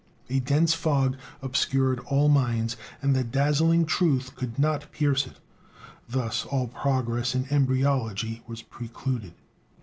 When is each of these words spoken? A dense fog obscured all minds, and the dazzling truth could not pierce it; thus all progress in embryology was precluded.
A 0.31 0.39
dense 0.39 0.73
fog 0.73 1.15
obscured 1.43 1.99
all 2.07 2.27
minds, 2.27 2.75
and 3.03 3.15
the 3.15 3.23
dazzling 3.23 3.85
truth 3.85 4.35
could 4.35 4.57
not 4.57 4.91
pierce 4.91 5.27
it; 5.27 5.37
thus 6.09 6.43
all 6.45 6.67
progress 6.67 7.35
in 7.35 7.45
embryology 7.53 8.41
was 8.47 8.63
precluded. 8.63 9.33